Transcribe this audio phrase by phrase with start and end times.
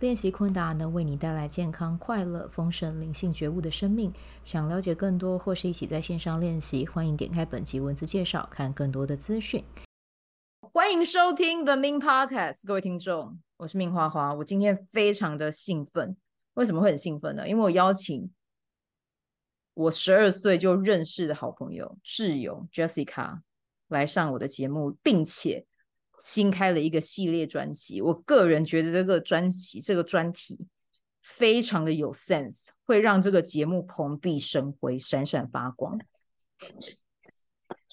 [0.00, 4.12] 练习昆达能为你带来健康、快乐、丰盛、灵性觉悟的生命。
[4.42, 9.64] 想了解更多或是一起在线上练习，欢迎点开本集文字介绍，看更多的资讯。
[10.60, 14.34] 欢迎收听 The Min Podcast，各位听众，我是 Min 花花。
[14.34, 16.16] 我今天非常的兴奋，
[16.54, 17.48] 为什么会很兴奋呢？
[17.48, 18.28] 因为我邀请
[19.74, 23.38] 我十二岁就认识的好朋友、挚友 Jessica
[23.86, 25.64] 来上我的节目，并且。
[26.20, 30.66] 新开了一个系列专辑，我个人觉得这个专辑这个专题
[31.22, 35.98] 非常的有 sense，会让这个节目蓬荜生辉、闪闪发光。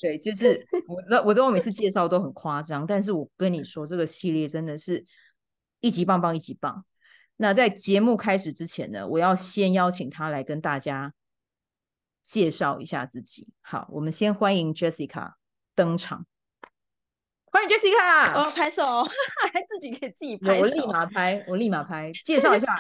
[0.02, 5.06] 对，就是我我知道我每次介绍都很夸张，但是我跟你说，这个系列真的是
[5.80, 6.85] 一级棒棒，一级棒。
[7.38, 11.13] 那在节目开始之前呢，我要先邀请他来跟大家
[12.23, 13.50] 介绍一下自己。
[13.61, 15.33] 好，我们先欢迎 Jessica
[15.75, 16.25] 登场。
[17.53, 19.03] 欢迎 Jessica，哦，拍手，
[19.52, 22.80] 还自己给自己拍手，我立马拍，我立马拍，介绍一下。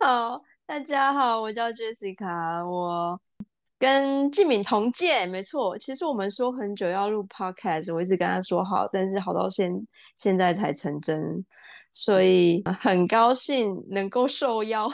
[0.00, 3.20] 好，大家好，我叫 Jessica，我
[3.78, 5.76] 跟静敏同届，没错。
[5.76, 9.70] 其实我们说很久要录 Podcast，我一直跟他说好，但是好到现
[10.16, 11.44] 现在才成真，
[11.92, 14.90] 所以很高兴能够受邀。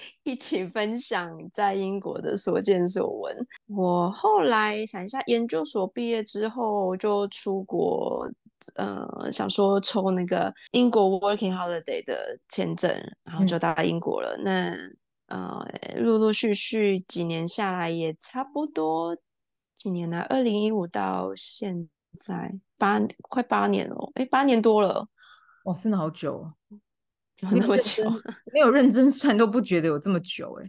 [0.24, 3.46] 一起分享在英国的所见所闻。
[3.66, 8.28] 我后来想一下，研究所毕业之后就出国，
[8.74, 12.90] 呃，想说抽那个英国 Working Holiday 的签证，
[13.24, 14.36] 然后就到英国了。
[14.38, 15.64] 嗯、那呃，
[15.96, 19.16] 陆陆续续几年下来，也差不多
[19.76, 25.06] 几年了，二零一五到现在八快八年了，哎，八年多了，
[25.64, 26.52] 哇，真的好久。
[27.52, 28.04] 那么久，
[28.52, 30.68] 没有认真算都不觉得有这么久哎，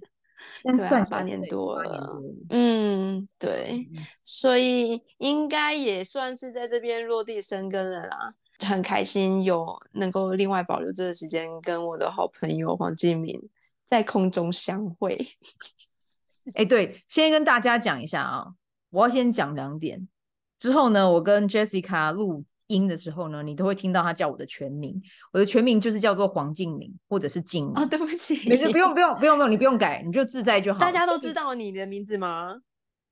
[0.64, 3.88] 但算八年多了，嗯，对，
[4.24, 8.34] 所以应该也算是在这边落地生根了啦。
[8.60, 13.50] 很开心有能够另外保留这个时间，跟我的好朋友黄继明
[13.86, 15.28] 在空中相会。
[16.56, 18.54] 哎，对，先跟大家讲一下啊，
[18.92, 20.08] 我要先讲两点，
[20.58, 22.46] 之后呢，我跟 Jessica 录。
[22.72, 25.00] 音的时候呢，你都会听到他叫我的全名，
[25.34, 27.74] 我的全名就是叫做黄静明，或者是静敏。
[27.76, 30.80] 哦，对不起，没事，不用不用不用不用，你不用改，你就自在就好。
[30.80, 32.56] 大家都知道你的名字吗？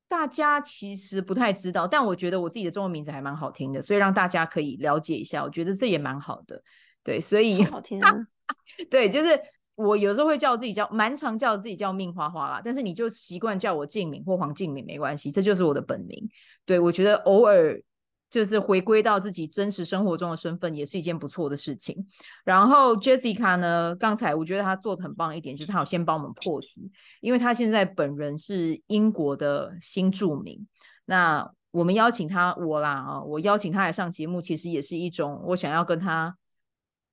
[0.08, 6.64] 大家其实不太知道，但我觉得我自己的中文名字还蛮好听的，所以让大家可以了解一下，我觉得这也蛮好的。
[7.04, 8.12] 对，所以好听啊。
[8.90, 9.40] 对，就是
[9.76, 16.28] 我有时候会叫自己叫，蛮常叫自己叫 Min 花花啦，但是你就习惯叫我静敏或黄静敏没关系，这就是我的本名。
[16.66, 17.80] 对，我觉得偶尔。
[18.30, 22.06] 就是回归到自己真实生活中的身份，也是一件不错的事情。
[22.46, 26.92] 然后 Jessica 呢，刚才我觉得她做的很棒一点，就是她有先帮我们破题，
[27.22, 30.68] 因为她现在本人是英国的新住民。
[31.06, 36.38] 那我们邀请她，我啦啊，我邀请她来上节目，其实也是一种我想要跟她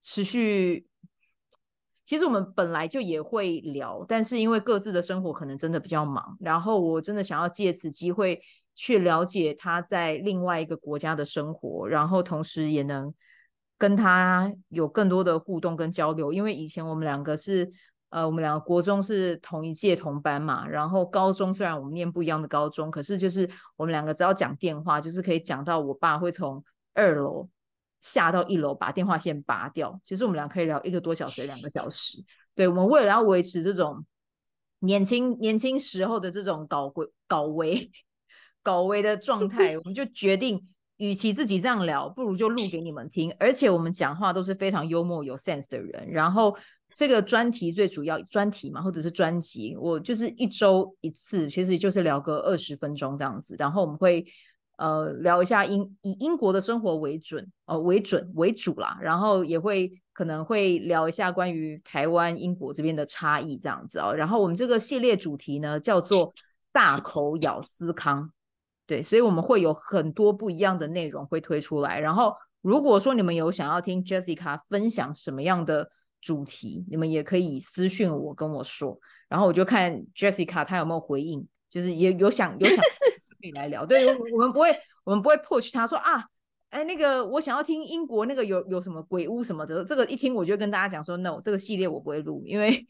[0.03, 0.87] 持续。
[2.05, 8.41] 其实我们本来就也会聊，但是因为各自的生活可能真的比较忙，然后我真的想要借此机会。
[8.77, 13.13] 去了解他在另外一个国家的生活，然后同时也能
[13.79, 16.31] 跟他有更多的互动跟交流。
[16.31, 17.67] 因为以前我们两个是，
[18.11, 27.49] 呃，我们两个国中是同一届同班嘛，然后高中虽然我们念不一样的高中，可是就是我们两个只要讲电话，就是可以讲到我爸会从二楼
[28.03, 32.19] 下到一楼把电话线拔掉，其实我们俩可以聊一个多小时、两个小时。
[32.55, 34.05] 对，我们为了要维持这种
[34.81, 37.91] 年轻年轻时候的这种搞鬼搞维。
[38.67, 40.61] 高危的状态，我们就决定，
[40.97, 43.33] 与其自己这样聊，不如就录给你们听。
[43.39, 46.09] 而且我们讲话都是非常幽默、有 sense 的人。
[46.11, 46.57] 然后
[46.93, 53.55] 这个专题最主要专题嘛，或者是专辑，我就是一周一次，其实就是聊个二十分钟这样子。
[53.57, 54.27] 然后我们会
[54.79, 58.99] 呃聊一下英以英国的生活为准，呃为准为主啦。
[59.01, 64.13] 然后也会可能会聊一下关于台湾、英国这边的差异这样子哦。
[64.13, 66.33] 然后我们这个系列主题呢叫做
[66.73, 68.33] 大口咬思康。
[68.87, 71.99] 对，所以我们会有很多不一样的内容会推出来。
[71.99, 75.91] 然后，如果说你们有想要听 Jessica 分享什么样的
[76.21, 78.99] 主题，你们也可以私信我跟我说，
[79.29, 83.85] 然后我就看 Jessica 她有没有回应，就是也有想有想可以来聊。
[83.85, 84.75] 对，我们不会
[85.05, 86.25] 我们不会 push 他说啊，
[86.71, 92.87] 哎，那个我想要听英国那个有有什么鬼屋什么的，这个一听我就跟大家讲说 no，这个系列我不会录，因为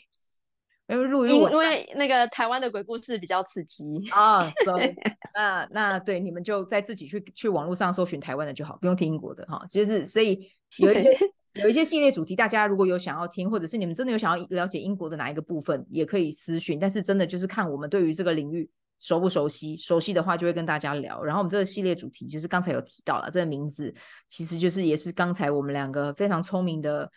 [0.88, 4.94] 因为录因因为那个台湾的鬼故事比较刺激啊， 所以
[5.34, 9.64] 那那对你们就在自己去去网络上搜寻台湾的就好，不用听英国的哈。
[9.68, 10.48] 就是所以
[10.78, 11.18] 有一些
[11.54, 16.78] 有一些系列主题，大家如果有想要听，或者是你们真的有想要了解英国的哪一个部分，也可以私讯。
[16.78, 21.20] 但是真的就是看我们对于这个领域熟不熟悉，熟悉的话就会跟大家聊。
[21.20, 23.92] 然后我们这个系列主题就是刚才有提到了，这个名字
[24.28, 27.10] 其实就是也是刚才我们两个非常聪明的。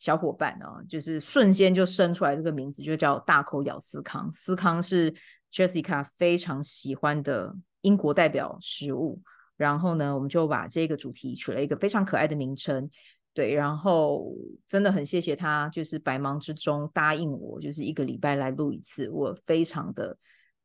[0.00, 4.32] 小伙伴哦，就是瞬间就生出来这个名字，就叫大口咬司康。
[4.32, 5.14] 司康是
[5.52, 9.20] Jessica 非常喜欢的英国代表食物。
[9.58, 12.88] 然后呢，我们就把这个主题取了一个非常可爱的名称。
[13.34, 14.34] 对，然后
[14.66, 20.16] 真的很谢谢他，就是百忙之中答应我，就是一个礼拜来录一次，我非常的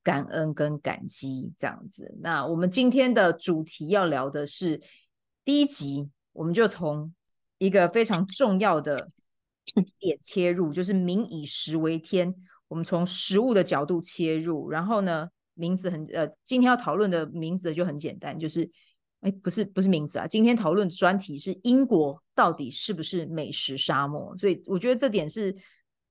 [0.01, 2.15] 感恩跟感激这样子。
[2.21, 4.81] 那我们今天的主题要聊的是
[5.43, 7.13] 第一集，我们就从
[7.57, 9.09] 一个非常重要的。
[9.99, 12.33] 点切入就是民以食为天，
[12.67, 18.69] 我们从食物的角度切入，然后呢，名字很呃，今天要讨论的名字就很简单，就是
[19.21, 24.37] 哎，不是不是名字啊，今天讨论的专题是英国到底是不是美食沙漠？
[24.37, 25.55] 所以我觉得这点是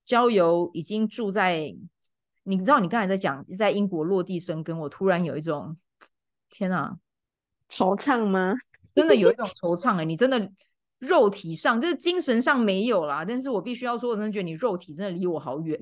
[0.04, 1.74] 交由已经住在，
[2.42, 5.76] 你知道你刚才在讲在英国落地生根，我突然有一种
[6.50, 6.96] 天啊，
[7.68, 8.54] 惆怅吗？
[8.94, 10.50] 真的有一种惆怅哎、欸，你真的。
[10.98, 15.78] 肉体上就是精神上没有啦，但是我必须要说，我真的觉得你肉体真的离我好远，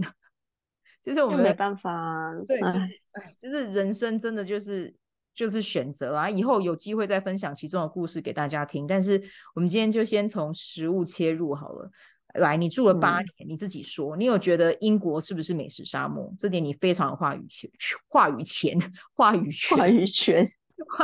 [1.02, 4.94] 就是我们没办法啊，对，就是哎，就是人生真的就是
[5.34, 8.86] 就是选择啊，以后有机会再分享其中的故事给大家听。
[8.86, 9.22] 但是
[9.54, 11.90] 我们今天就先从食物切入好了。
[12.34, 16.32] 来，你住了八年，嗯，你自己说，你有觉得英国是不是美食沙漠？
[16.38, 17.70] 这点你非常有话语权，
[18.08, 18.78] 话语权，
[19.12, 20.46] 话语权，话语权。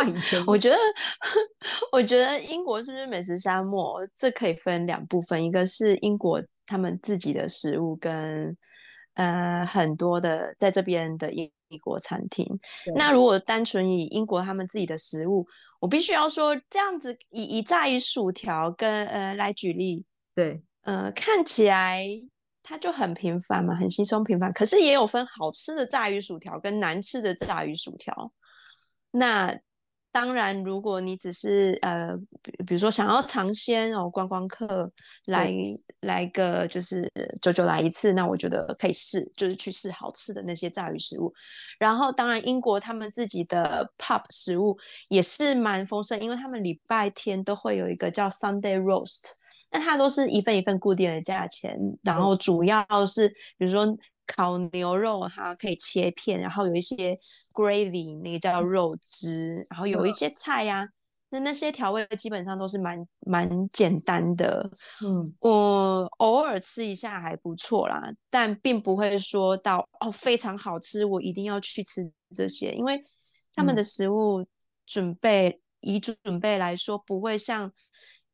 [0.07, 0.77] 以前我觉得，
[1.93, 4.07] 我觉得英国是不是美食沙漠？
[4.15, 8.57] 这可以分两部分，一个是英国他们自己的食物跟
[9.15, 11.51] 呃很多的在这边的英
[11.83, 12.47] 国餐厅。
[12.95, 15.47] 那如果单纯以英国他们自己的食物，
[15.81, 20.05] 我必须要说，这样子以以炸鱼薯条跟呃来举例，
[20.35, 22.05] 对，呃看起来
[22.63, 24.53] 它就很平凡嘛，很稀松平凡。
[24.53, 28.33] 可是也有分好吃的炸鱼薯条跟难吃的炸鱼薯条。
[29.11, 29.59] 那
[30.11, 34.91] 当然，如果你只是呃，比比如说想要尝鲜哦，观光客
[35.27, 35.55] 来
[36.01, 37.09] 来个就是
[37.41, 41.33] 久久来一次，那我觉得可以试，就是去试好吃的那些炸鱼食物。
[41.79, 44.77] 然后，当然英国他们自己的 pub 食物
[45.09, 49.25] 也是蛮丰盛，因为他们礼拜天都会有一个叫 Sunday Roast，
[49.71, 53.97] 那它都是一份一份固定的价钱，然后主要是比如说。
[54.29, 57.19] 烤牛肉哈，可以切片，然后有一些
[57.55, 60.89] gravy，那个叫肉汁，然后有一些菜呀、啊，
[61.31, 64.71] 那那些调味基本上都是蛮蛮简单的。
[65.05, 73.03] 嗯，我偶尔吃一下还不错啦，但并不会说到哦非常好吃，我一定要去吃这些，因为
[73.55, 74.47] 他们的食物
[74.87, 77.73] 准备、嗯、以准备来说，不会像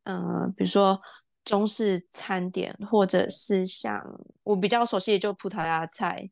[0.02, 1.00] 嗯、呃，比如说。
[1.44, 4.02] 中式餐点，或者是像
[4.42, 6.26] 我比较熟悉的就葡萄牙菜，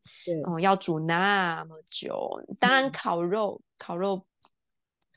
[0.47, 2.41] 嗯，要煮那么久。
[2.59, 4.25] 当然，烤肉、嗯、烤肉、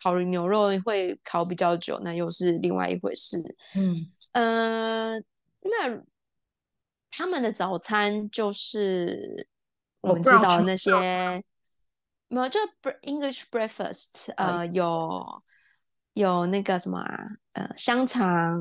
[0.03, 3.39] 烤牛肉会烤比较久，那又是另外一回事。
[3.75, 3.97] 嗯，
[4.33, 5.19] 呃，
[5.63, 6.03] 那
[7.11, 9.49] 他们的早餐就是
[10.03, 10.91] 我们知道那些，
[12.29, 12.61] 没有就
[13.01, 15.43] English breakfast，呃，有
[16.13, 18.61] 有那个什么啊，呃，香肠。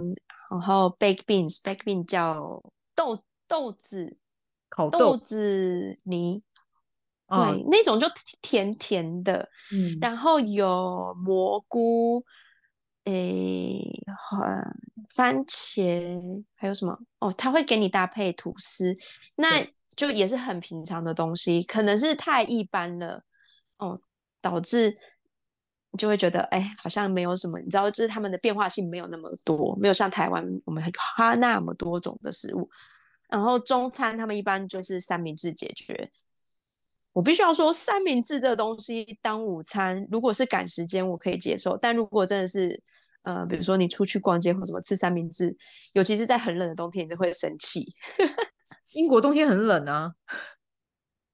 [0.50, 2.62] 然后 baked beans，baked beans 叫
[2.94, 4.18] 豆豆子
[4.70, 6.42] 烤豆，豆子泥，
[7.28, 8.08] 哦、对，那种就
[8.42, 9.50] 甜甜的。
[9.74, 12.24] 嗯，然后有蘑菇，
[13.06, 13.82] 诶，
[15.14, 16.98] 番茄，还有什么？
[17.20, 18.96] 哦，他会给你搭配吐司，
[19.36, 23.24] 那就也是很平常的东西，可能是太一般了，
[23.78, 24.00] 哦，
[24.42, 24.98] 导致。
[25.96, 30.84] 就会觉得，哎，好像没有什么，你知道，就是他们的变化性没有那么多，没有像台湾我们
[31.18, 32.70] 哈那么多种的食物。
[33.28, 36.10] 然后中餐他们一般就是三明治解决。
[37.12, 42.78] 我必须要说，三明治这个东西当午餐，如果是赶时间，我可以接受；但如果真的是，
[43.24, 45.56] 呃，比如说你出去逛街或什么吃三明治，
[45.94, 47.86] 尤其是在很冷的冬天，你就会生气。
[48.96, 50.12] 英国冬天很冷啊。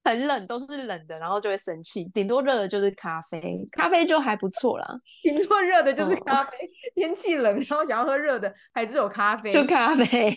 [0.04, 2.04] 很冷，都是冷的，然后就会生气。
[2.12, 4.86] 顶多热的就是咖啡，咖啡就还不错啦。
[5.22, 9.52] 顶多热的就是咖啡，哦、天气冷，然后想要喝热的，还只有咖啡。
[9.52, 10.36] 就咖啡，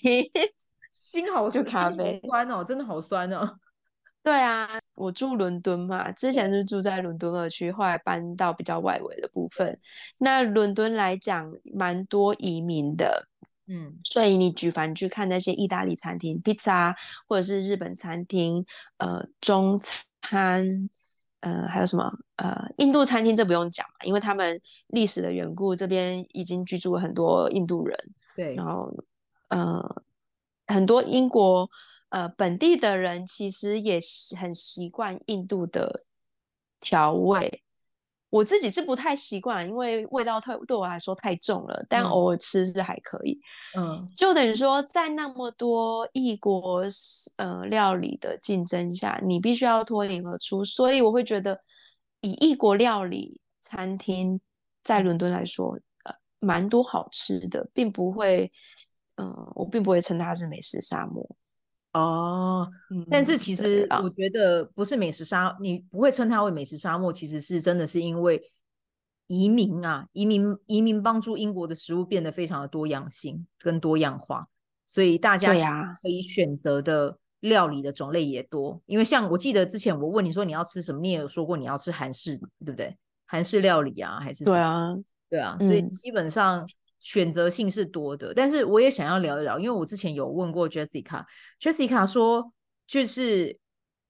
[0.91, 3.57] 心好就咖啡，酸哦，真的好酸哦。
[4.23, 9.79] 对啊，我住伦敦嘛，之前是住在伦敦二区，后来搬到比较外围的部分。
[10.17, 13.27] 那伦敦来讲，蛮多移民的。
[13.67, 16.95] 嗯，所以你举凡去看那些意大利餐厅、披萨，
[17.27, 18.65] 或者是日本餐厅，
[18.97, 19.79] 呃，中
[20.21, 20.89] 餐，
[21.39, 27.97] 呃，还有什么呃，印度餐厅，这不用讲嘛，因为他们历史的缘故，这边已经居住了很多印度人。
[28.35, 28.93] 对，然后
[29.49, 30.03] 呃，
[30.67, 31.69] 很多英国
[32.09, 33.99] 呃本地的人其实也
[34.39, 36.03] 很习惯印度的
[36.79, 37.63] 调味。
[38.29, 41.85] 我自己是不太习惯，因为味道太对我来说太重了。
[41.87, 43.39] 但偶尔吃是还可以。
[43.77, 46.83] 嗯，就等于说，在那么多异国
[47.37, 50.65] 呃料理的竞争下，你必须要脱颖而出。
[50.65, 51.57] 所以我会觉得，
[52.21, 54.39] 以异国料理餐厅
[54.83, 58.51] 在伦敦来说，呃，蛮多好吃的，并不会，
[59.15, 61.25] 嗯、呃，我并不会称它是美食沙漠。
[61.95, 62.69] 哦，
[63.09, 68.51] 但是其实我觉得不是美食沙，嗯、你不会称它为美食沙漠，其实是真的是因为
[69.27, 74.45] 移民啊，移民移民帮助英国的食物变得非常的多样性跟多样化，
[74.83, 75.53] 所以大家
[76.01, 78.71] 可以选择的料理的种类也多。
[78.71, 82.35] 啊、因为像我记得之前我问你说你要吃什么，你也有说过你要吃韩式，
[82.65, 82.93] 对不对？
[83.25, 84.53] 韩式料理啊，还是什么？
[84.53, 84.95] 对啊，
[85.29, 86.67] 对啊，所以基本上。
[86.95, 92.51] 嗯选择性是多的，但是我也想要聊一聊，因为我之前有问过 Jessica，Jessica 说，
[92.87, 93.59] 就是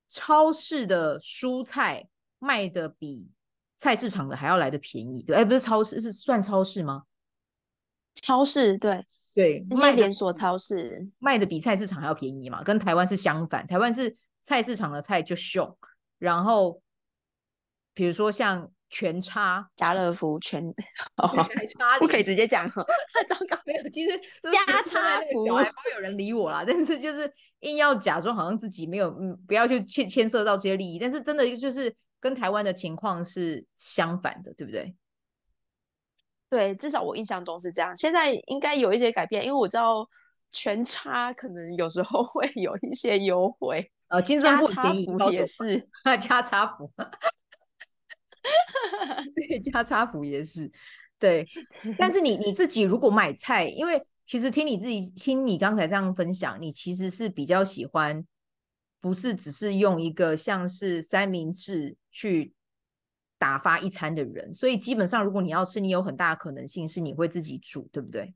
[0.08, 2.08] 超市的蔬菜
[2.39, 3.30] 卖的比
[3.75, 7.04] 菜市场的还要来的便宜，对，哎，不是超市，是算超市吗？
[8.15, 15.77] 超市，对对，那些连锁超市卖的比菜市场还要便宜嘛，跟台湾是相反，台湾是菜市场的菜就凶，
[16.18, 16.82] 然后
[17.94, 18.72] 比如说像。
[18.95, 20.65] 全差家乐福全
[21.21, 21.27] 哦，
[21.99, 23.57] 不可以直接讲 糟糕。
[23.65, 24.17] 没有，其实
[24.65, 34.95] 家差那个小孩不会有人理我啦，但是就是硬要假装好像自己没有，嗯，不要去牵牵涉到这些利益，但是真的就是跟台湾的情况是相反的，对不对？
[36.49, 37.97] 对，至少我印象中是这样。
[37.97, 40.07] 现在应该有一些改变，因为我知道
[40.51, 45.83] 全差可能有时候会有一些优惠，呃，金针菇便宜也是
[46.21, 46.89] 加差福。
[49.48, 50.72] 对，加差福也是
[51.20, 51.48] 对，
[51.98, 58.25] 但是你你自己如果买菜，因为其实听你自己听你刚才这样分享，你其实是比较喜欢，
[59.00, 62.54] 不是只是用一个像是三明治去
[63.38, 68.34] 打发一餐的人，所以基本上如果你要吃，你有很大的可能性是你会自己煮，对不对？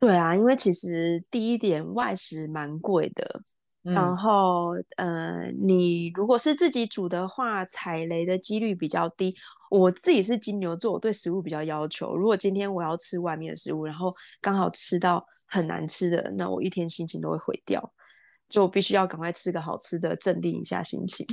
[0.00, 3.40] 对啊，因为其实第一点外食蛮贵的。
[3.84, 9.34] 然后，呃，你如果是自己煮的话，踩雷的几率比较低。
[9.70, 12.16] 我自己是金牛座，我对食物比较要求。
[12.16, 14.10] 如果今天我要吃外面的食物，然后
[14.40, 17.92] 刚好吃到很难吃的，那我一天心情都会毁掉。
[18.48, 21.26] 就我必须要赶快吃个好吃的，镇定一下心情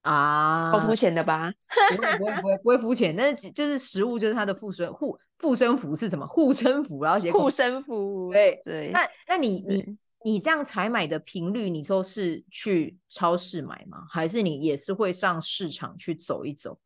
[0.00, 0.70] 啊。
[0.70, 1.52] 好肤浅的吧？
[1.96, 6.24] 不会不会不会不会肤浅，但是就是食物就是它的附身护护身符是什么？
[6.28, 8.30] 护身符，然后写护身符。
[8.32, 8.90] 对对。
[8.92, 9.98] 那那你你。
[10.24, 14.06] 你这样采买的频率，你都是去超市买吗？
[14.08, 16.78] 还是你也是会上市场去走一走？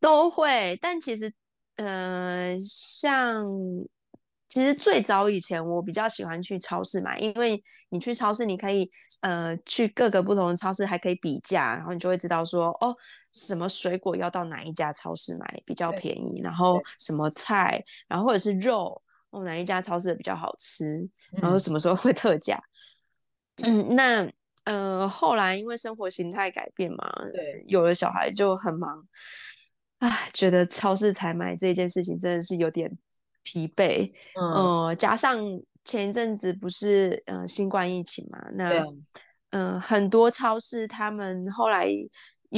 [0.00, 1.32] 都会，但其实，
[1.76, 3.46] 呃，像
[4.48, 8.90] 其实最早以前，我比较喜欢去超市买，因为你去超市，你可以
[9.20, 12.94] 呃去各个不同的超市，还可以比价，然后你就会知道说，哦，
[13.32, 21.08] 什么水果要到哪一家超市买比较便宜，然后什么菜，然后或者是肉，哦，哪一家超市的比较好吃。
[21.40, 22.60] 然后什么时候会特价？
[23.62, 24.28] 嗯，那
[24.64, 29.06] 呃，后来因为生活形态改变嘛，对，有了小孩就很忙，
[29.98, 32.90] 唉，觉得超市采买这件事情真的是有点
[33.42, 34.10] 疲惫。
[34.40, 35.38] 嗯，呃、加上
[35.84, 38.70] 前一阵子不是呃新冠疫情嘛，那
[39.50, 41.88] 嗯、呃，很多超市他们后来。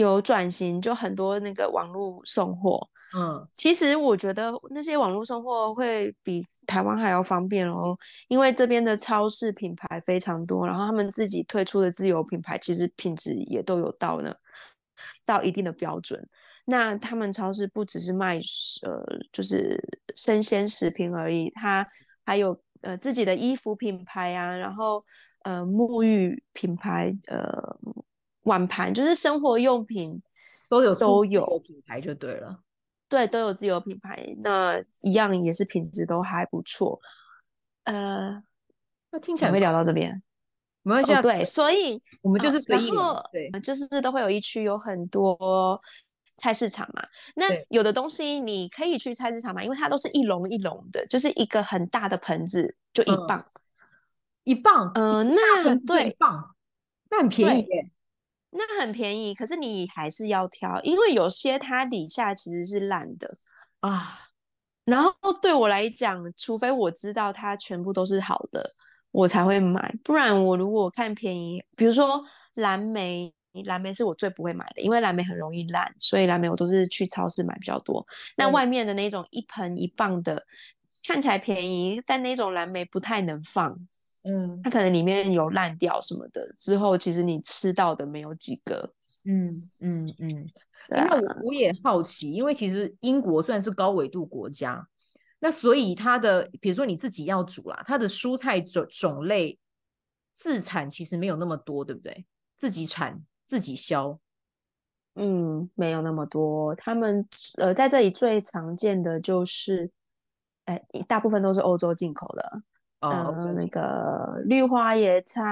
[0.01, 2.89] 有转型，就很多那个网络送货。
[3.17, 7.97] 嗯，其实我觉得那些网络送货会比台湾还要方便哦，
[8.27, 14.35] 因为这边的超市品牌非常多，然后他们自己推出的自有品牌，其实品质也都有到呢，
[15.25, 16.29] 到一定的标准。
[16.65, 18.41] 那他们超市不只是卖
[18.83, 19.81] 呃，就是
[20.17, 21.87] 生鲜食品而已，它
[22.25, 25.05] 还有呃自己的衣服品牌啊，然后
[25.43, 27.79] 呃沐浴品牌呃。
[28.45, 30.23] 碗盘就是生活用品
[30.69, 32.61] 都有都有品牌就对了，
[33.09, 37.01] 对，都有自有品牌，那一样也是品质都还不错。
[37.85, 38.43] 呃，
[39.11, 40.23] 那听起来会聊到这边，
[40.83, 41.23] 没关系、哦。
[41.23, 45.81] 对，所以我们就是随意、呃、对，就是都会有一区有很多
[46.35, 47.03] 菜市场嘛。
[47.37, 53.61] 那有的东西你可以去菜市场买，因为它都是一笼一笼的，就是一个很大的盆子，就一磅，嗯、
[54.45, 54.91] 一磅。
[54.95, 56.17] 嗯、呃，那对，
[57.11, 57.91] 那很便宜耶。
[58.57, 63.35] 那很便宜，可是你还是要挑，因为有些它底下其实是烂的
[63.81, 64.21] 啊。
[64.85, 68.65] 然后对我来讲，除非我知道它全部都是好的，
[69.11, 69.93] 我才会买。
[70.05, 72.23] 不然我如果看便宜，比如说
[72.57, 73.35] 蓝莓，
[73.65, 78.07] 蓝莓是我最不会买的，因为蓝莓很容易烂，所以蓝莓我都是去超市买比较多。
[78.37, 80.45] 那外面的那种一盆一磅的，嗯、
[81.09, 83.77] 看起来便宜，但那种蓝莓不太能放，
[84.25, 88.93] 嗯，它可能里面有烂掉什么的，之后其实你吃到的没有几个，
[89.25, 89.51] 嗯
[89.81, 90.29] 嗯嗯。
[90.29, 90.47] 嗯
[90.91, 94.87] 因为我我也好奇，因为其实英国算是高纬度国家，
[95.39, 99.59] 那所以它的，比如说你自己要煮啦，它的蔬菜种种类
[100.35, 102.27] 自产其实没有那么多，对不对？
[102.55, 104.19] 自己产自己销，
[105.15, 106.75] 嗯，没有那么多。
[106.75, 107.27] 他们
[107.57, 109.91] 呃在这里最常见的就是，
[110.67, 110.79] 哎，
[111.09, 112.63] 大部分都是欧洲进口的，哦、
[113.11, 115.43] 呃，那个绿花椰菜，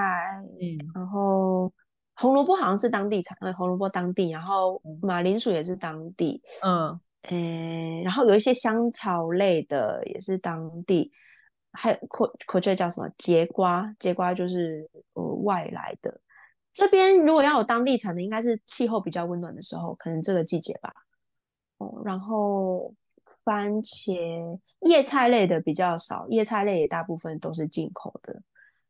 [0.61, 1.73] 嗯，然后。
[2.14, 11.11] 红萝卜好像是当地产，呃红萝卜当地，然后马铃薯也是当地，嗯，嗯，然后有一些香草类的也是当地，
[11.73, 13.92] 还有可可这叫什么节瓜？
[13.99, 16.21] 节瓜就是呃外来的。
[16.71, 20.92] 这边如果要有当地产的，应该是气候比较温暖的时候，可能这个季节吧。
[21.78, 22.92] 哦，然后
[23.44, 28.40] 番茄、叶菜类的比较少，叶菜类也大部分都是进口的，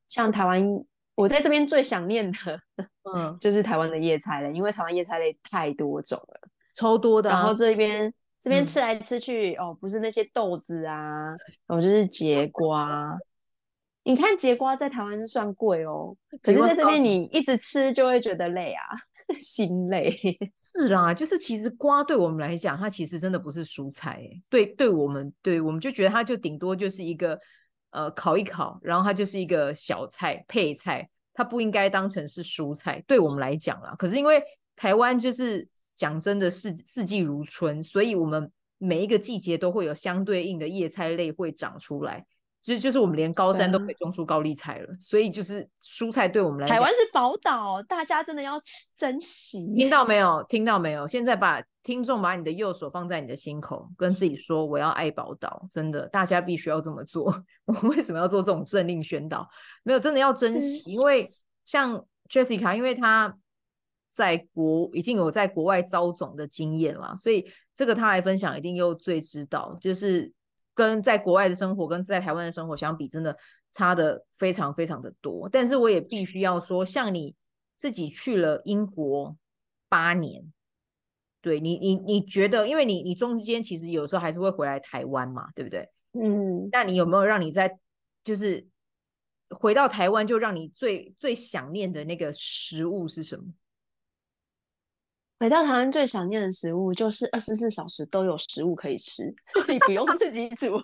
[0.09, 0.85] 像台湾。
[1.15, 2.59] 我在这边最想念的，
[3.15, 6.41] 嗯， 就是台湾的叶菜类，因为台湾叶菜类太多种了，
[6.75, 7.39] 超多的啊。
[7.39, 13.17] 然后这边这边吃来吃去，嗯，哦，不是那些豆子啊，我，哦，就是节瓜。
[14.05, 18.83] 你看节瓜在台湾算贵哦，可是在这边你一直吃就会觉得累啊，
[19.41, 20.11] 心累。
[20.57, 27.39] 是啦，就是其实瓜对我们来讲，它其实真的不是蔬菜，对，对我们，对我们就觉得它就顶多就是一个。
[27.95, 33.95] 呃，烤一烤，然后它就是一个小菜配菜，它不应该当成是蔬菜，对我们来讲啦。
[33.99, 34.43] 可是因为
[34.75, 42.25] 台湾就是讲真的四四季如春，所以我们每一个季节都会有相对应的叶菜类会长出来。
[42.63, 48.53] 就就是我们连高山都可以种出高丽菜了，所以就是蔬菜对我们来讲，台湾是宝岛，大家真的要
[48.95, 49.67] 珍惜。
[49.75, 50.45] 听到没有？
[50.49, 51.09] 听到没有？
[51.09, 57.25] 现在把听众把你的右手放在你的心口，跟自己说：“我要爱宝岛。”真的，大家必须要这么做。
[57.67, 59.45] 我们为什么要做这种政令宣导？
[59.83, 61.29] 没有，真的要珍惜，因为
[61.65, 63.37] 像 Jessica，因为她
[64.07, 67.45] 在国已经有在国外招总的经验了，所以
[67.75, 70.33] 这个她来分享一定又最知道，就是。
[70.75, 73.37] 跟在国外的生活跟在台湾的生活相比，真的
[73.71, 75.49] 差的非常非常的多。
[75.49, 77.35] 但是我也必须要说，像你
[77.77, 79.37] 自己去了英国
[79.89, 80.53] 八年，
[81.41, 85.89] 对你，你你觉得，因为你你中间其实有时候还是会回来台湾嘛，对不对？
[86.13, 87.79] 嗯，那你有没有让你在
[88.23, 88.67] 就是
[89.51, 93.45] 回到台湾就让你最最想念的那个食物是什么？
[95.43, 99.25] 回到台湾最想念的食物就是二十四小时都有食物可以吃，
[99.67, 100.77] 你不用自己煮。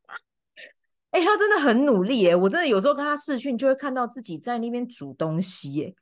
[1.12, 2.34] 哎、欸，他真的很努力耶！
[2.34, 5.94] 我真的有时候跟他视讯，就会看到自己在那边煮东西耶。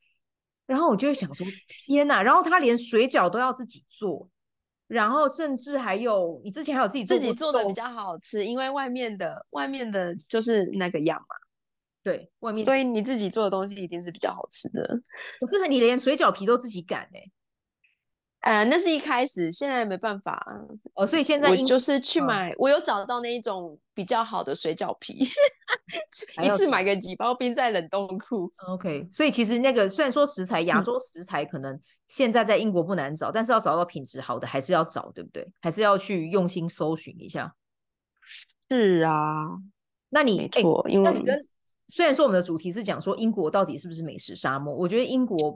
[0.67, 1.45] 然后我就会想说：
[1.85, 2.23] 天哪！
[2.23, 4.29] 然后他连水饺都要自己做，
[4.87, 11.35] 然后甚至还有你之前还有自己做自己做的比较好吃，因为外面的外面的就是那个样嘛。
[12.05, 14.81] 对，外面所以你自己做的东西一定是比较好吃的。
[15.41, 17.21] 我真的，你连水饺皮都自己擀哎。
[18.45, 20.47] 呃，那是一开始，现在没办法
[20.95, 25.27] 哦，所以现在我就是去买，哦、我有找到那一种比较好的水饺皮，
[26.43, 28.51] 一次买个几包冰在冷冻库。
[28.69, 35.51] OK，所以其实那个虽然说食材亚洲食材可能现在在英国不难找，嗯、但是要找到品质好的还是要找，对不对？
[35.63, 37.55] 还是要去用心搜寻一下。
[38.69, 39.57] 是啊，
[40.11, 41.35] 那你没错，欸、因为跟
[41.89, 45.55] 虽然说我们的主题是讲说英国到底是不是美食沙漠，我觉得英国。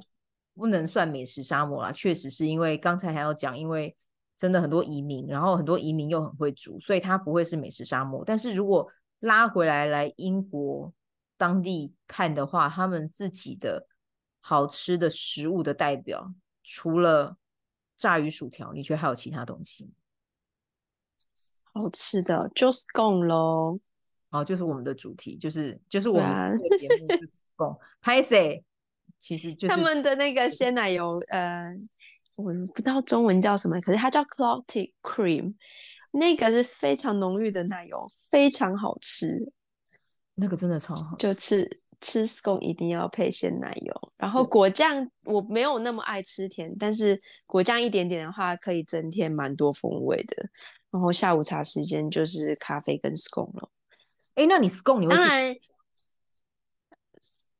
[0.59, 3.97] 不能算美食沙漠啦，确实是因为刚才还要讲，因为
[4.37, 8.25] 真的很多移民，然后很多移民又很会煮，所以它不会是美食沙漠。
[8.27, 8.91] 但是如果
[9.21, 10.93] 拉回来来英国
[11.37, 13.87] 当地看的话，他们自己的
[14.41, 17.37] 好吃的食物的代表，除了
[17.97, 19.93] 炸鱼薯条，你觉得还有其他东西？
[21.73, 23.79] 好吃的就是 scone 咯，
[24.31, 28.65] 哦，就是我们的主题，就是就是我们这个节目就是 scone，拍谢。
[29.19, 31.73] 其实就是他们的那个鲜奶油，呃，
[32.37, 35.55] 我不知道中文叫什么，可是它叫 clotted cream，
[36.13, 39.53] 那个是非常浓郁的奶油，非常好吃。
[40.35, 50.49] 那个真的超好吃，就吃吃 scone 一定要配鲜奶油，然后果酱我没有那么爱吃甜，但是果酱一点点的话可以增添蛮多风味的。
[50.91, 53.69] 然后下午茶时间就是咖啡跟 scone 了。
[54.37, 55.61] 哎，那你 scone 你会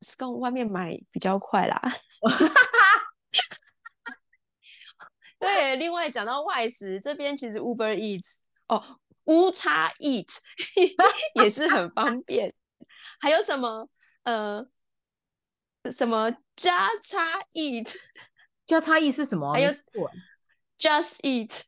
[0.01, 1.81] ？Scone 外面买比较快啦。
[5.39, 8.83] 对，另外讲到外食，这边其实 Uber Eats 哦
[9.25, 10.27] 乌叉 eat
[11.41, 12.53] 也是很方便。
[13.21, 13.87] 还有什么
[14.23, 14.65] 呃
[15.91, 17.95] 什么加叉 eat
[18.65, 19.53] 加叉 eat 是什么？
[19.53, 19.71] 还有
[20.77, 21.61] just eat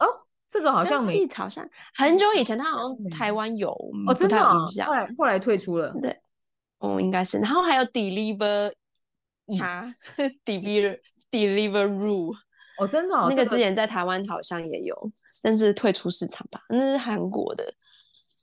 [0.00, 3.70] 哦，这个好像没好像很久以前，他好像台湾有
[4.08, 4.42] 哦，真的。
[4.84, 6.20] 后来后来退出了，对，
[6.78, 7.38] 哦，应该是。
[7.38, 8.72] 然后还有 deliver
[9.56, 9.94] 叉
[10.44, 10.98] deliver
[11.30, 12.34] Deliveroo
[12.80, 14.96] 哦，真的，那个之前在台湾好像也有，
[15.42, 17.74] 但是退出市场吧，那是韩国的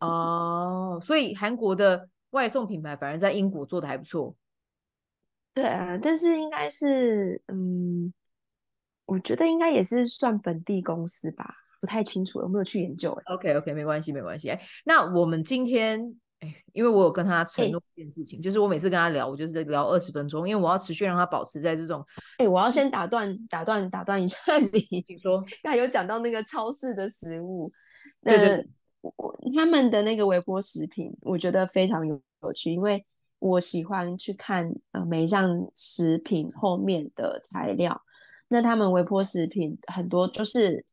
[0.02, 1.00] 哦。
[1.04, 4.36] 所以韩国的外送品牌反而在英国做的还不错。
[5.54, 8.13] 对啊，但是应该是，嗯，
[9.06, 14.50] 我觉得应该也是算本地公司吧，不太清楚，有没有去研究？OK OK，没关系没关系。
[14.50, 16.19] 哎，那我们今天。
[16.74, 22.06] 因为我有跟他承诺一件事情，欸、就是我每次跟他聊，我就是在聊二十分钟，因为我要持续让他保持在这种。
[22.38, 24.38] 哎、欸，我要先打断、打断、打断一下
[24.72, 25.42] 你， 请说。
[25.64, 27.72] 刚才有讲到那个超市的食物，
[28.24, 28.70] 对对对，
[29.02, 33.06] 我他们的那个微波食品，我觉得非常有有趣，因为
[33.40, 38.02] 我喜欢去看呃每一项食品后面的材料。
[38.48, 40.86] 那他们微波食品很多就是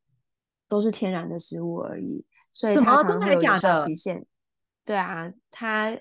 [0.69, 4.25] 都是天然的食物而已，所以它常常会有有效期限。
[4.85, 5.97] 对啊，它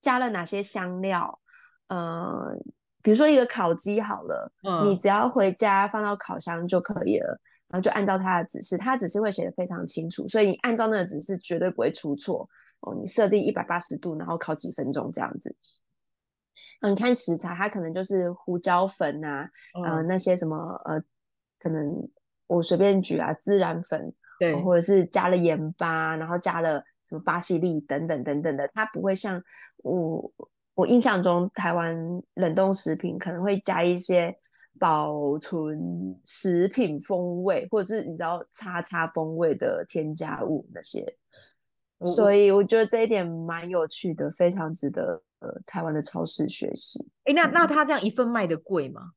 [0.00, 1.40] 加了哪些香料？
[1.88, 2.56] 呃，
[3.02, 12.48] 比如说一个烤鸡好了，嗯，你只要回家放到烤箱就可以了，然后就按照它的指示，它指示会写的非常清楚，所以你按照那个指示绝对不会出错
[12.80, 12.94] 哦。
[12.94, 15.54] 你设定一百八十度，然后烤几分钟这样子。
[16.80, 20.56] 嗯，你看食材，它可能就是胡椒粉啊，嗯、呃，那些什么
[20.86, 20.98] 呃，
[21.60, 22.08] 可能
[22.46, 26.82] 我随便举啊，孜然粉，对，或者是加了盐巴，然后加了。
[27.04, 29.42] 什么巴西利等等等等的，它不会像
[29.78, 30.32] 我
[30.74, 31.94] 我印象中台湾
[32.34, 34.34] 冷冻食品可能会加一些
[34.80, 35.78] 保存
[36.24, 41.16] 食品风味，或者是你知道叉叉风味的添加物那些，
[42.06, 47.08] 所以我觉得这一点蛮有趣的，非常值得呃台湾的超市学习。
[47.24, 49.12] 哎，那那他这样一份卖的贵吗？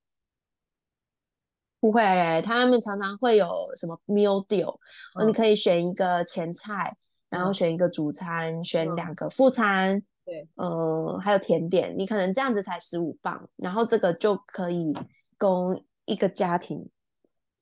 [1.80, 2.04] 不会，
[2.44, 4.78] 他们常常会有什么 meal deal，
[5.20, 6.98] 嗯，你可以选一个前菜。
[7.30, 14.94] 然后选一个主餐，嗯、选两个副餐，对，呃，还有甜点，你可能这样子才十五磅，然后这个就可以
[15.38, 16.90] 供一个家庭，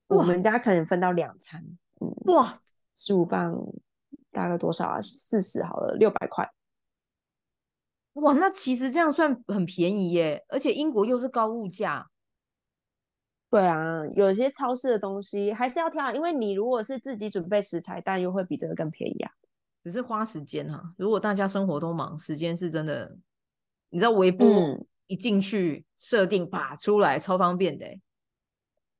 [0.08, 1.64] 我们家可能分到两餐，
[2.00, 2.60] 嗯，哇，
[2.96, 3.56] 十五磅
[4.30, 5.00] 大概多少啊？
[5.00, 6.48] 四十好了，六百块，
[8.14, 12.08] 哇，那其实这样算很便宜耶，而且英国又是高物价。
[13.48, 19.30] 对啊，有些超市的东西还是要挑，因为你如果是自己准备食材，但又会比这个更便宜啊。
[19.86, 23.16] 只是花时间哈，如果大家生活都忙，时间是真的，
[23.90, 27.86] 你知道微波一进去设定，拔出来超方便的。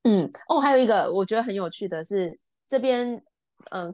[0.04, 3.16] 嗯，哦，还有一个我觉得很有趣的是，这边
[3.72, 3.92] 嗯、呃，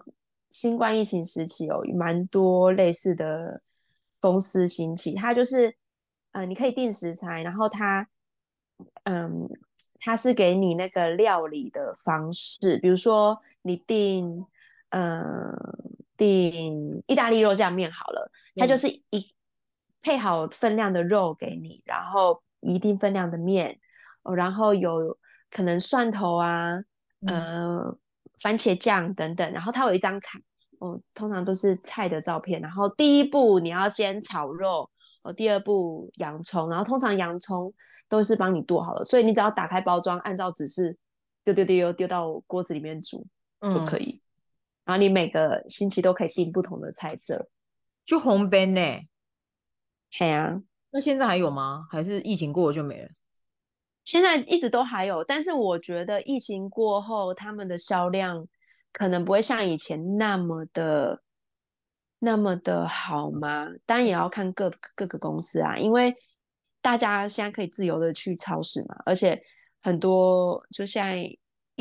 [0.50, 3.62] 新冠疫情时期有蛮多类似的
[4.20, 5.74] 公司兴起，它就是
[6.32, 8.06] 呃，你可以订食材，然后它
[9.04, 9.48] 嗯，
[9.98, 14.44] 它是给你那个料理的方式，比如说你订
[14.90, 15.48] 嗯。
[15.48, 15.82] 呃
[16.22, 19.34] 订意大利肉酱面好了，它就是一
[20.02, 23.76] 配好分量的肉给你，然后一定分量的面，
[24.36, 25.18] 然后有
[25.50, 26.76] 可能蒜头啊，
[27.26, 27.98] 嗯、呃，
[28.40, 30.38] 番茄酱等等，然后它有一张卡，
[30.78, 34.88] 哦，通常都是菜的照片，然后第一步你要先炒肉，
[35.24, 37.74] 哦，第二步洋葱，然后通常洋葱
[38.08, 40.96] 都是帮你剁好了，所以你只要打开包装，按照指示
[41.42, 43.26] 丢丢丢丢到锅子里面煮
[43.60, 44.22] 就可以。
[44.84, 47.48] 嗯然后你每个星期都可以订不同的菜色，
[48.04, 48.80] 就红边呢？
[50.10, 51.84] 对啊，那现在还有吗？
[51.90, 53.08] 还是疫情过了就没了？
[54.04, 58.46] 现在一直都还有，但是我觉得疫情过后，他们的销量
[58.92, 61.22] 可能不会像以前那么的
[62.18, 63.68] 那么的好吗？
[63.86, 66.12] 当然也要看各各个公司啊，因为
[66.80, 69.40] 大家现在可以自由的去超市嘛，而且
[69.80, 71.24] 很多就现在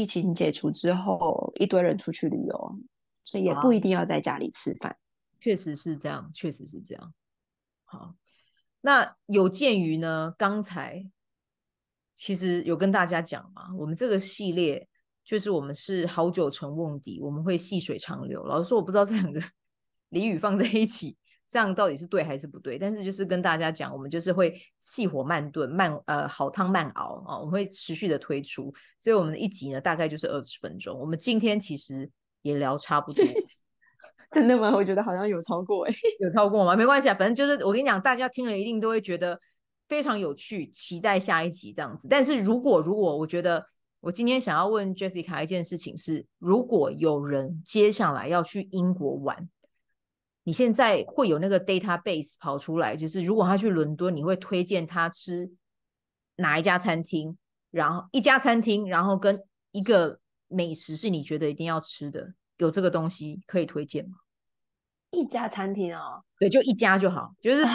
[0.01, 2.79] 疫情解除之后，一堆人出去旅游。
[3.23, 4.97] 所以也不一定要在家里吃饭，
[5.39, 7.13] 确实是这样，确实是这样。
[7.85, 8.15] 好，
[8.81, 11.05] 那有鉴于呢，刚才
[12.15, 14.89] 其实有跟大家讲嘛，我们这个系列
[15.23, 18.43] 就是我们是好酒成瓮底，我们会细水长流。
[18.43, 19.39] 老实说，我不知道这两个
[20.09, 21.15] 俚语放在一起，
[21.51, 22.79] 这样到底是对还是不对。
[22.79, 28.73] 但是就是跟大家讲，我们就是会细火慢炖，慢呃好汤慢熬啊，我们会持续的推出。
[28.99, 30.97] 所以我们的一集呢，大概就是二十分钟。
[30.97, 32.09] 我们今天其实。
[32.43, 33.23] 也聊差不多，
[34.33, 34.71] 真的吗？
[34.75, 36.75] 我觉得好像有超过哎， 有超过吗？
[36.75, 39.39] 没关系啊，反正就是我跟你讲，大家听了一定都会觉得
[39.87, 42.07] 非常有趣，期待下一集这样子。
[42.07, 43.63] 但是如果如果我觉得
[43.99, 49.47] 我今天想要问 Jessica 一件事情是：如果有人接下来要去英国玩，
[50.43, 55.51] 你现在会有那个 database 跑出来，就是如果他去伦敦，你会推荐他吃
[56.37, 57.37] 哪一家餐厅？
[57.69, 64.17] 然后一家餐厅，然后跟一个美食是你觉得一定要吃的，有这个东西可以推荐吗？
[65.11, 67.65] 一家餐厅哦，对，就一家就好，就是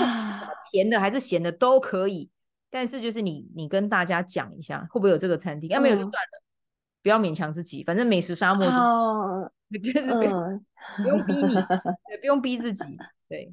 [0.71, 2.31] 甜的还是咸的都可以。
[2.69, 5.69] 但是就是你，你跟大家讲一下，会不会有这个餐厅？
[5.71, 6.43] 要、嗯啊、没有就算了，
[7.03, 7.85] 不要勉强自己。
[7.85, 9.51] 反正美食沙漠，哦、
[9.83, 10.67] 就是不用、嗯、
[11.03, 11.55] 不用逼你，
[12.09, 12.97] 对，不用逼自己。
[13.29, 13.53] 对，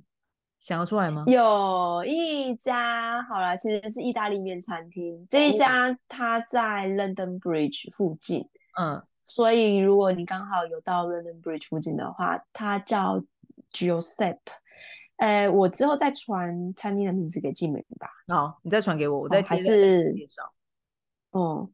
[0.59, 1.23] 想得出来吗？
[1.27, 5.25] 有一家，好啦，其实是意大利面餐厅。
[5.29, 8.47] 这一家它在 London Bridge 附近，
[8.79, 13.23] 嗯，所以如果你刚好有到 London Bridge 附近的话，它叫
[13.71, 14.37] Giuseppe。
[15.17, 18.09] 呃，我之后再传餐厅的名字给静美吧。
[18.27, 20.43] 好，你再传给我，我再、哦、还是介绍。
[21.31, 21.73] 哦、嗯，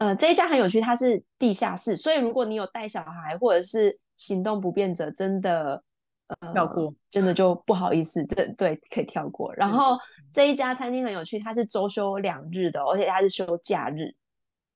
[0.00, 5.82] 呃，这一家很有趣，它是地下室，所以如果你有带小孩或者是行动不便者，真的
[6.28, 9.54] 呃跳过，真的就不好意思，这对可以跳过。
[9.54, 9.98] 然后
[10.32, 14.14] 这一家餐厅很有趣，它是周休两日的，而且它是休假日，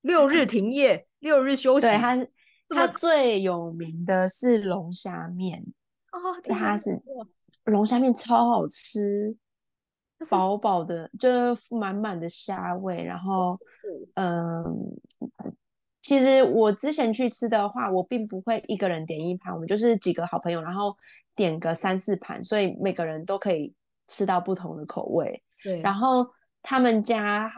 [0.03, 1.87] 六日停业，六日休息。
[1.87, 2.27] 对，它
[2.69, 5.65] 它最有名的是龙虾面
[6.13, 7.03] 哦，它是。
[7.65, 9.35] 龙虾面超好吃，
[10.31, 13.03] 饱饱的，就是满满的虾味。
[13.03, 13.59] 然后，
[14.15, 14.65] 嗯，
[16.03, 20.97] 其实我之前去吃的话，我并不会一个人点一盘，我们就是几个好朋友，然后
[21.35, 23.73] 点个三四盘，所以每个人都可以
[24.07, 25.43] 吃到不同的口味。
[25.63, 26.27] 对，然后
[26.63, 27.51] 他们家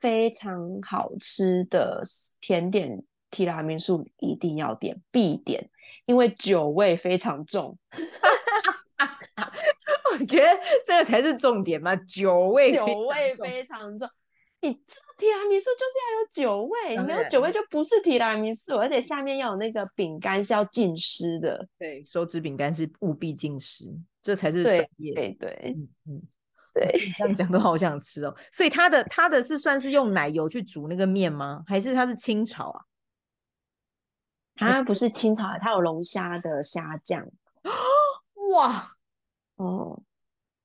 [0.00, 2.02] 非常好吃的
[2.40, 5.70] 甜点提拉米苏一定要点，必点，
[6.06, 7.78] 因为酒味非常重。
[10.12, 10.46] 我觉得
[10.86, 14.08] 这个才是重点嘛，酒味酒味非常重。
[14.64, 14.72] 你
[15.18, 21.68] 提拉米苏就是要有酒味，你没有酒味就不是提拉米苏，而且下面要有那个饼干是要浸湿的。
[21.76, 25.12] 对，手指饼干是务必浸湿，这才是专业。
[25.14, 26.22] 对对，嗯嗯，
[26.72, 28.32] 对，这样讲都好想吃哦。
[28.52, 31.64] 所以它的它的是算是用奶油去煮那个面吗？
[31.66, 32.80] 还是它是清炒啊？
[34.54, 37.26] 它不是清炒，它有龙虾的虾酱。
[38.52, 38.92] 哇！
[39.56, 40.00] 哦，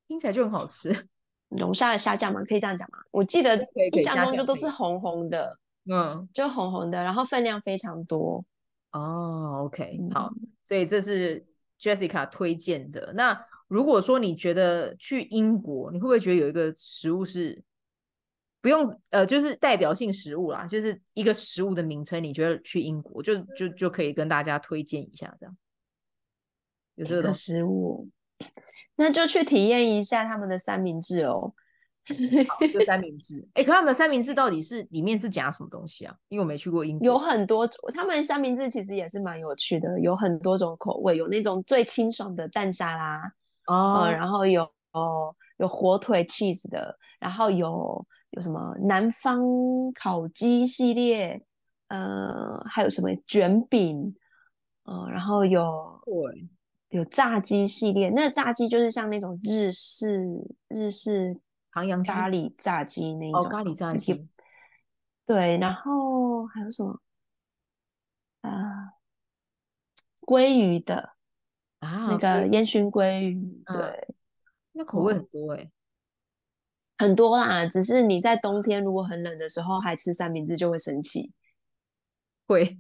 [0.07, 1.07] 听起来就很好吃。
[1.49, 2.43] 龙虾的虾酱吗？
[2.43, 2.99] 可以这样讲吗？
[3.12, 3.55] 我记得
[3.93, 8.43] 印象中就都是红红的，嗯，就红红的，然后分量非常多。
[8.91, 10.31] 哦，OK，好，
[10.63, 11.45] 所以这是
[11.79, 13.13] Jessica 推荐的。
[13.13, 17.63] 那如果说你觉得去英国，你会不会觉得有一个食物是
[18.62, 25.57] 不用呃，就是代表性食物啦，就是一个食物的名称，你觉得去英国就就就可以跟大家推荐一下，这样
[26.95, 28.10] 有这个食物。
[28.95, 31.53] 那就去体验一下他们的三明治哦。
[32.47, 33.45] 好，就三明治。
[33.55, 36.15] 哎、欸，可他们的三明治到底是里面是夹什么东西啊？
[36.29, 37.05] 因为我没去过英国。
[37.05, 43.21] 有很多种，他们三明治其实也是蛮有趣的，有很多种口味，有那种最清爽的蛋沙拉
[43.65, 44.63] 哦、嗯，然后有
[44.93, 49.41] 哦有火腿 cheese 的，然后有有什么南方
[49.93, 51.43] 烤鸡系列，
[51.89, 54.15] 呃，还有什么卷饼，
[54.85, 56.47] 嗯，然后有对。
[56.97, 60.25] 有炸鸡系列，那个炸鸡就是像那种日式
[60.67, 61.39] 日式
[61.71, 64.27] 唐扬咖喱炸鸡那种、哦、咖喱炸鸡。
[65.27, 66.99] 对，然后还有什么
[68.41, 68.93] 啊？
[70.21, 71.13] 鲑鱼的
[71.79, 74.07] 啊，那个烟熏鲑鱼，啊、对，
[74.71, 75.71] 那口味很多哎、欸，
[76.97, 77.67] 很多啦。
[77.67, 81.31] 只是你在冬天如果很冷的时候还吃三明治就会生气，
[82.47, 82.79] 会，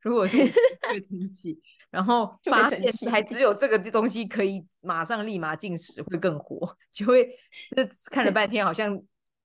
[0.00, 1.60] 如果是会生气。
[1.90, 7.26] 然后发现还只有这个东西可以马上立马进食，会更火， 就会
[7.74, 9.02] 这看了半天，好像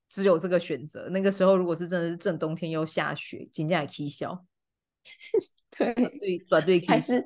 [0.10, 1.08] 只有这个选择。
[1.10, 4.46] 那个时候如果是真的是正冬天又下雪，紧张也起笑。
[5.72, 7.26] 对对，转对还是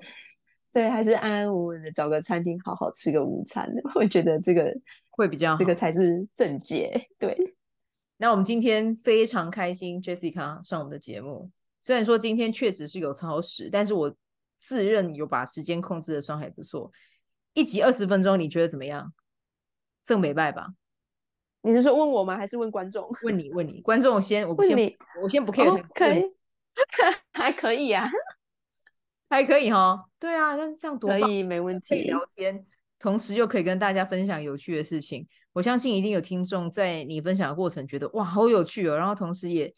[0.71, 3.67] 对，还是安安稳稳的找个餐厅好好吃个午餐。
[3.95, 4.71] 我觉得这个
[5.09, 7.07] 会比较好，这个才是正解。
[7.17, 7.35] 对，
[8.17, 11.49] 那我们今天非常开心，Jessica 上我们的节目。
[11.81, 14.15] 虽然说今天确实是有超时，但是我。
[14.57, 16.91] 自认有把时间控制的算还不错，
[17.53, 19.13] 一集二十分钟，你觉得怎么样？
[20.03, 20.69] 正没败吧？
[21.61, 22.37] 你是说问我吗？
[22.37, 23.09] 还是问观众？
[23.23, 26.23] 问你，问你，观众先，我不先，我先不 care，、哦、可以，
[27.33, 28.07] 还可以啊，
[29.29, 30.05] 还可以哈。
[30.17, 32.03] 对啊，那这样多可以，没问题。
[32.03, 32.65] 聊天，
[32.99, 39.73] 同时又可以跟大家分享有趣的事情，我相信一定有听众在你分享的过程觉得哇，好有趣哦，然后同时也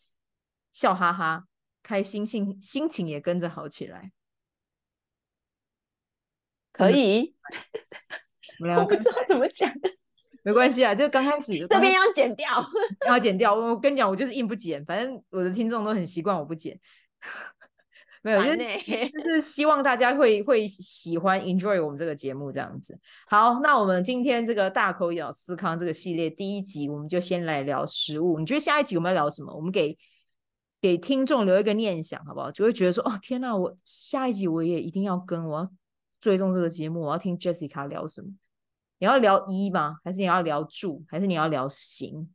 [0.72, 1.46] 笑哈哈，
[1.82, 4.12] 开心，心心情也跟着好起来。
[6.72, 7.36] 可以，
[8.78, 9.72] 我不知道怎么讲，
[10.44, 12.48] 没关系啊，就刚开始 这边要剪掉，
[13.08, 13.54] 要剪掉。
[13.54, 16.80] 我跟你讲，我就是硬不剪，反正我的听众都很习惯我不剪。
[18.22, 18.58] 没有，就是
[19.12, 23.00] 就是希望大家会会喜欢 enjoy 我们这个节目这样子。
[23.28, 28.38] 好，那我们今天这个大口咬思康这个系列第一集，我们就先来聊食物。
[28.38, 29.54] 你觉得下一集我们要聊什么？
[29.56, 29.98] 我们给
[30.82, 32.52] 给听众留一个念想，好不好？
[32.52, 35.72] 就会觉得说，哦，天哪，我下一集我也一定要跟，我要
[36.20, 38.30] 追踪这个节目，我要听 Jessica 聊什么？
[38.98, 39.98] 你要聊医吗？
[40.04, 41.04] 还是你要聊住？
[41.08, 42.30] 还是你要聊行？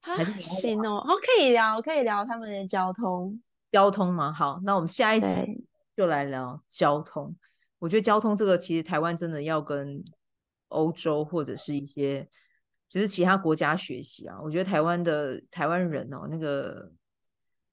[0.00, 0.98] 还是行哦？
[0.98, 3.42] 哦，可以聊，可以聊他们的交通。
[3.72, 7.34] 交通嘛，好，那我们下一集就来聊交通。
[7.80, 10.02] 我觉得交通这个其实台湾真的要跟
[10.68, 12.26] 欧洲或者是一些
[12.86, 14.38] 其实其他国家学习啊。
[14.40, 16.90] 我觉得台湾的台湾人哦，那个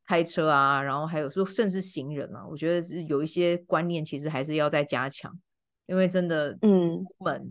[0.06, 5.38] 开车啊，然后还有说甚至行人啊，我觉得是有一些观念其实还是要再加强，
[5.86, 7.50] 因为真的，嗯，出门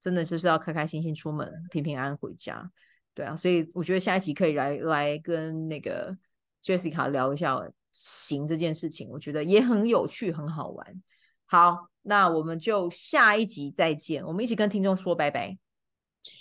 [0.00, 2.70] 真的就是要开开心心出门，平平安安回家。
[3.14, 6.16] 对啊，所以我觉得下一集可以来来跟那个
[6.62, 7.58] Jessica 聊一下。
[7.94, 11.02] 行这件事情，我觉得也很有趣，很好玩。
[11.44, 14.24] 好，那我们就下一集再见。
[14.24, 15.58] 我们一起跟听众说拜拜，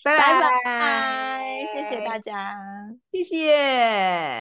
[0.01, 2.57] 拜拜拜，谢谢大家，
[3.11, 4.40] 谢谢。